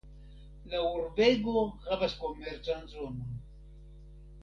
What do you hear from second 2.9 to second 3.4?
zonon.